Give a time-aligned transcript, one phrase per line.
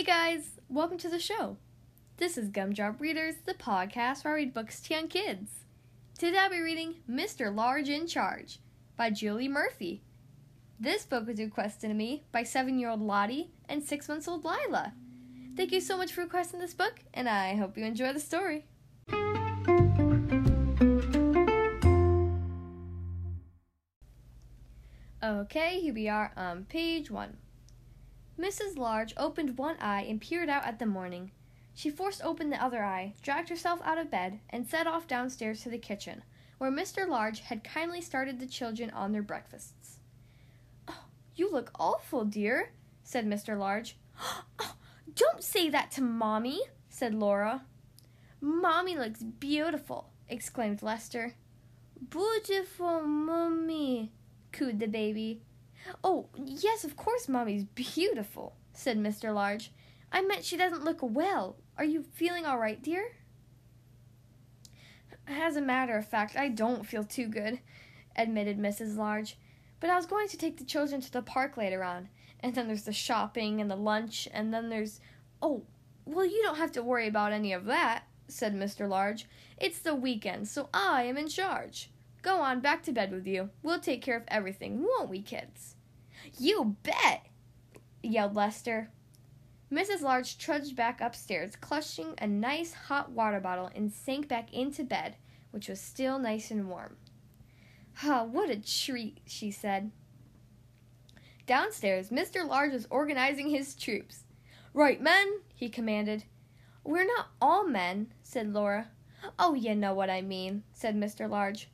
[0.00, 1.58] Hey guys, welcome to the show.
[2.16, 5.66] This is Gumdrop Readers, the podcast where I read books to young kids.
[6.18, 7.54] Today I'll be reading Mr.
[7.54, 8.60] Large in Charge
[8.96, 10.02] by Julie Murphy.
[10.80, 14.42] This book was requested to me by seven year old Lottie and six months old
[14.42, 14.94] Lila.
[15.54, 18.64] Thank you so much for requesting this book, and I hope you enjoy the story.
[25.22, 27.36] Okay, here we are on page one.
[28.40, 28.78] Mrs.
[28.78, 31.30] Large opened one eye and peered out at the morning.
[31.74, 35.62] She forced open the other eye, dragged herself out of bed, and set off downstairs
[35.62, 36.22] to the kitchen,
[36.56, 37.06] where Mr.
[37.06, 39.98] Large had kindly started the children on their breakfasts.
[40.88, 41.04] Oh,
[41.34, 42.72] you look awful, dear,
[43.02, 43.58] said Mr.
[43.58, 43.96] Large.
[44.58, 44.74] Oh,
[45.14, 47.64] don't say that to Mommy, said Laura.
[48.40, 51.34] Mommy looks beautiful, exclaimed Lester.
[52.08, 54.12] Beautiful, Mommy,
[54.50, 55.42] cooed the baby.
[56.02, 59.34] Oh, yes, of course Mommy's beautiful, said Mr.
[59.34, 59.72] Large.
[60.12, 61.56] I meant she doesn't look well.
[61.78, 63.16] Are you feeling all right, dear?
[65.26, 67.60] As a matter of fact, I don't feel too good,
[68.16, 68.96] admitted Mrs.
[68.96, 69.36] Large.
[69.78, 72.08] But I was going to take the children to the park later on,
[72.40, 75.00] and then there's the shopping and the lunch, and then there's.
[75.40, 75.62] Oh,
[76.04, 78.88] well, you don't have to worry about any of that, said Mr.
[78.88, 79.26] Large.
[79.56, 81.90] It's the weekend, so I am in charge.
[82.22, 83.50] Go on, back to bed with you.
[83.62, 85.76] We'll take care of everything, won't we, kids?
[86.38, 87.26] You bet!
[88.02, 88.90] yelled Lester.
[89.72, 90.02] Mrs.
[90.02, 95.16] Large trudged back upstairs, clutching a nice hot water bottle, and sank back into bed,
[95.52, 96.96] which was still nice and warm.
[98.02, 99.92] Ah, what a treat, she said.
[101.46, 102.46] Downstairs, Mr.
[102.46, 104.24] Large was organizing his troops.
[104.72, 106.24] Right, men, he commanded.
[106.84, 108.88] We're not all men, said Laura.
[109.38, 111.28] Oh, you know what I mean, said Mr.
[111.28, 111.68] Large.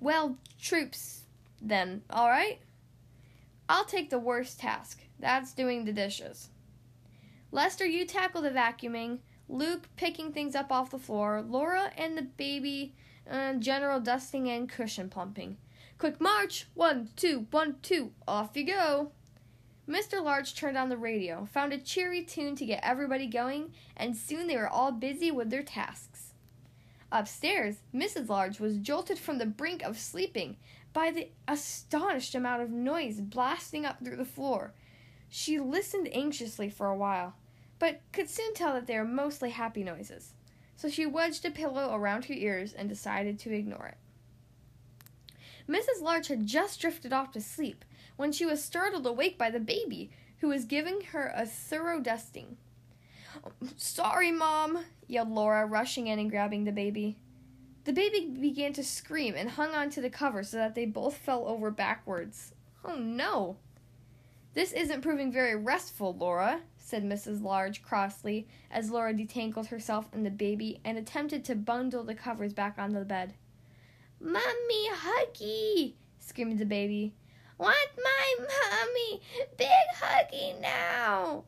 [0.00, 1.22] Well, troops,
[1.60, 2.60] then, all right?
[3.68, 5.00] I'll take the worst task.
[5.18, 6.50] That's doing the dishes.
[7.50, 9.18] Lester, you tackle the vacuuming.
[9.48, 11.42] Luke picking things up off the floor.
[11.46, 12.94] Laura and the baby,
[13.30, 15.58] uh, general dusting and cushion pumping.
[15.98, 16.66] Quick march!
[16.74, 19.12] One, two, one, two, off you go!
[19.88, 20.22] Mr.
[20.22, 24.46] Large turned on the radio, found a cheery tune to get everybody going, and soon
[24.46, 26.32] they were all busy with their tasks.
[27.10, 28.28] Upstairs, Mrs.
[28.28, 30.56] Large was jolted from the brink of sleeping
[30.92, 34.72] by the astonished amount of noise blasting up through the floor.
[35.28, 37.34] She listened anxiously for a while,
[37.78, 40.34] but could soon tell that they were mostly happy noises.
[40.76, 43.96] So she wedged a pillow around her ears and decided to ignore it.
[45.68, 46.02] Mrs.
[46.02, 47.84] Large had just drifted off to sleep
[48.16, 50.10] when she was startled awake by the baby,
[50.40, 52.56] who was giving her a thorough dusting.
[53.44, 57.16] Oh, sorry, Mom, yelled Laura, rushing in and grabbing the baby.
[57.84, 61.48] The baby began to scream and hung onto the cover so that they both fell
[61.48, 62.54] over backwards.
[62.84, 63.56] Oh no!
[64.54, 67.42] This isn't proving very restful, Laura, said Mrs.
[67.42, 72.52] Large crossly as Laura detangled herself and the baby and attempted to bundle the covers
[72.52, 73.34] back onto the bed.
[74.20, 75.94] Mummy, huggy!
[76.20, 77.14] screamed the baby.
[77.58, 79.22] Want my mummy!
[79.56, 81.44] Big huggy now!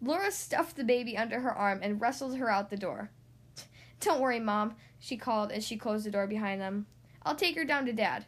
[0.00, 3.10] Laura stuffed the baby under her arm and wrestled her out the door.
[4.00, 6.86] Don't worry, Mom, she called as she closed the door behind them.
[7.22, 8.26] I'll take her down to Dad.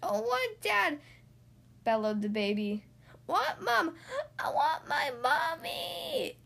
[0.00, 0.98] Don't want Dad,
[1.84, 2.84] bellowed the baby.
[3.26, 3.94] Want Mom?
[4.38, 6.36] I want my mommy!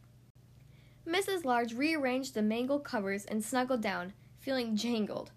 [1.07, 1.45] Mrs.
[1.45, 5.31] Large rearranged the mangled covers and snuggled down, feeling jangled.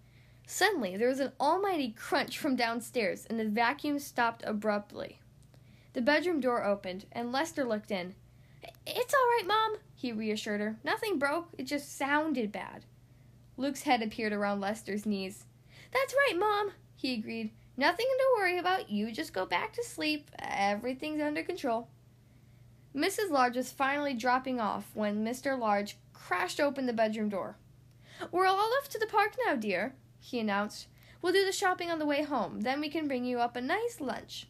[0.46, 5.20] Suddenly, there was an almighty crunch from downstairs, and the vacuum stopped abruptly.
[5.92, 8.14] The bedroom door opened, and Lester looked in.
[8.86, 10.76] It's all right, Mom, he reassured her.
[10.84, 12.84] Nothing broke, it just sounded bad.
[13.56, 15.44] Luke's head appeared around Lester's knees.
[15.92, 17.50] That's right, Mom, he agreed.
[17.76, 18.90] Nothing to worry about.
[18.90, 20.30] You just go back to sleep.
[20.38, 21.88] Everything's under control.
[22.94, 23.30] Mrs.
[23.30, 25.58] Large was finally dropping off when Mr.
[25.58, 27.56] Large crashed open the bedroom door.
[28.32, 30.86] We're all off to the park now, dear, he announced.
[31.20, 32.62] We'll do the shopping on the way home.
[32.62, 34.48] Then we can bring you up a nice lunch.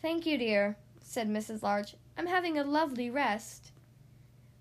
[0.00, 1.62] Thank you, dear, said Mrs.
[1.62, 1.96] Large.
[2.16, 3.72] I'm having a lovely rest.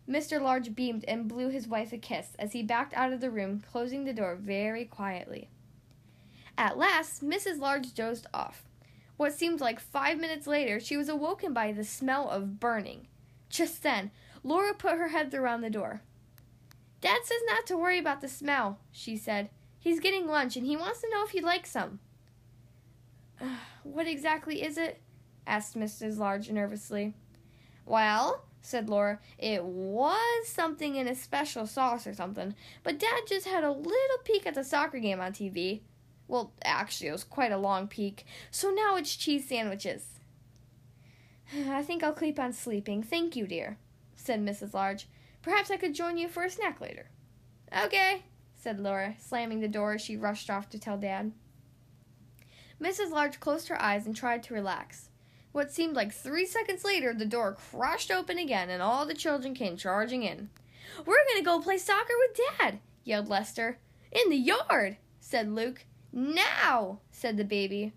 [0.10, 0.42] Mr.
[0.42, 3.62] Large beamed and blew his wife a kiss as he backed out of the room,
[3.72, 5.50] closing the door very quietly.
[6.58, 7.60] At last, Mrs.
[7.60, 8.64] Large dozed off.
[9.18, 13.08] What seemed like five minutes later, she was awoken by the smell of burning.
[13.50, 14.12] Just then,
[14.44, 16.02] Laura put her head around the door.
[17.02, 19.50] Dad says not to worry about the smell, she said.
[19.80, 22.00] He's getting lunch and he wants to know if you'd like some.
[23.84, 25.02] What exactly is it?
[25.48, 26.18] asked Mrs.
[26.18, 27.14] Large nervously.
[27.86, 33.48] Well, said Laura, it was something in a special sauce or something, but Dad just
[33.48, 35.82] had a little peek at the soccer game on TV.
[36.28, 40.20] Well, actually, it was quite a long peek, so now it's cheese sandwiches.
[41.70, 43.02] I think I'll keep on sleeping.
[43.04, 43.78] Thank you, dear,
[44.16, 44.74] said Mrs.
[44.74, 45.08] Large.
[45.42, 47.10] Perhaps I could join you for a snack later.
[47.76, 48.24] Okay,
[48.56, 51.32] said Laura, slamming the door as she rushed off to tell Dad.
[52.82, 53.12] Mrs.
[53.12, 55.09] Large closed her eyes and tried to relax.
[55.60, 59.54] What seemed like three seconds later, the door crashed open again and all the children
[59.54, 60.50] came charging in.
[61.00, 63.78] We're going to go play soccer with Dad, yelled Lester.
[64.10, 65.84] In the yard, said Luke.
[66.14, 67.92] Now, said the baby.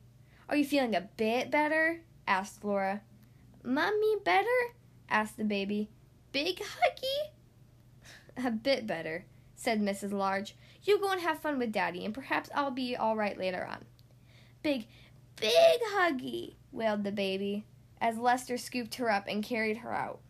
[0.48, 2.00] Are you feeling a bit better?
[2.26, 3.02] asked Laura.
[3.62, 4.74] Mummy better?
[5.08, 5.88] asked the baby.
[6.32, 8.44] Big huggy?
[8.44, 9.24] a bit better,
[9.54, 10.10] said Mrs.
[10.10, 10.56] Large.
[10.82, 13.84] You go and have fun with Daddy, and perhaps I'll be all right later on.
[14.64, 14.88] Big,
[15.36, 17.64] big huggy, wailed the baby,
[18.00, 20.20] as Lester scooped her up and carried her out.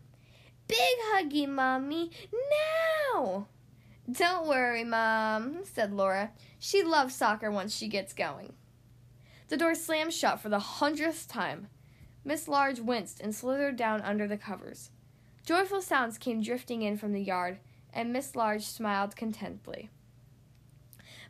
[0.67, 0.77] Big
[1.11, 2.11] huggy, Mommy,
[3.13, 3.47] now!
[4.11, 6.31] Don't worry, Mom, said Laura.
[6.59, 8.53] She loves soccer once she gets going.
[9.47, 11.67] The door slammed shut for the hundredth time.
[12.25, 14.89] Miss Large winced and slithered down under the covers.
[15.45, 17.59] Joyful sounds came drifting in from the yard,
[17.93, 19.89] and Miss Large smiled contentedly.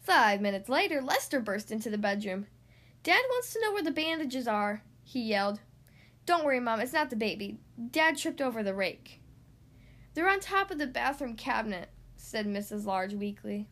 [0.02, 2.48] Five minutes later, Lester burst into the bedroom.
[3.02, 5.60] Dad wants to know where the bandages are, he yelled.
[6.26, 7.60] Don't worry, Mom, it's not the baby.
[7.92, 9.22] Dad tripped over the rake.
[10.14, 12.86] They're on top of the bathroom cabinet, said Mrs.
[12.86, 13.68] Large weakly.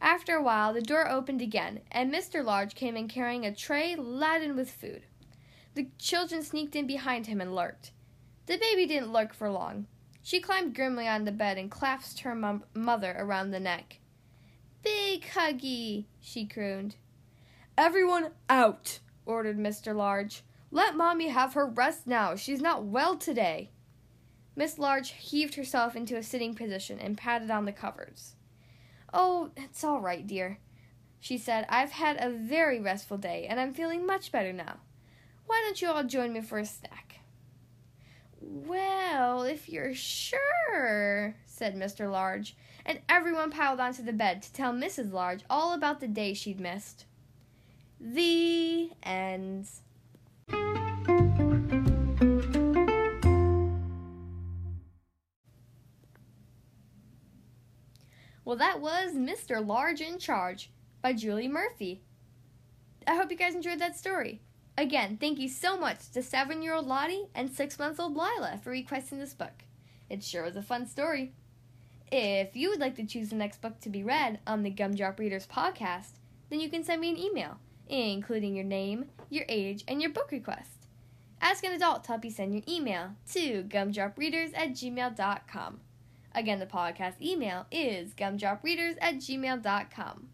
[0.00, 2.44] After a while, the door opened again, and Mr.
[2.44, 5.02] Large came in carrying a tray laden with food.
[5.74, 7.92] The children sneaked in behind him and lurked.
[8.46, 9.86] The baby didn't lurk for long.
[10.22, 13.98] She climbed grimly on the bed and clasped her mom- mother around the neck.
[14.82, 16.96] Big huggy, she crooned.
[17.76, 19.94] Everyone out, ordered Mr.
[19.94, 20.42] Large.
[20.70, 22.34] Let Mommy have her rest now.
[22.34, 23.70] She's not well today.
[24.56, 28.34] Miss Large heaved herself into a sitting position and patted on the covers.
[29.14, 30.58] Oh, it's all right, dear,
[31.20, 31.64] she said.
[31.68, 34.78] I've had a very restful day, and I'm feeling much better now.
[35.46, 37.20] Why don't you all join me for a snack?
[38.40, 42.10] Well, if you're sure, said Mr.
[42.10, 45.12] Large, and everyone piled onto the bed to tell Mrs.
[45.12, 47.06] Large all about the day she'd missed.
[48.00, 49.68] The end.
[58.44, 59.64] Well, that was Mr.
[59.66, 60.70] Large in Charge
[61.02, 62.02] by Julie Murphy.
[63.06, 64.40] I hope you guys enjoyed that story.
[64.78, 68.60] Again, thank you so much to seven year old Lottie and six month old Lila
[68.62, 69.64] for requesting this book.
[70.08, 71.32] It sure was a fun story.
[72.12, 75.18] If you would like to choose the next book to be read on the Gumdrop
[75.18, 76.12] Readers podcast,
[76.48, 80.30] then you can send me an email including your name, your age, and your book
[80.30, 80.70] request.
[81.40, 85.80] Ask an adult to help you send your email to gumdropreaders at gmail.com.
[86.34, 90.28] Again, the podcast email is gumdropreaders at gmail.com.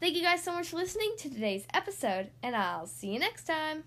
[0.00, 3.44] Thank you guys so much for listening to today's episode, and I'll see you next
[3.44, 3.84] time.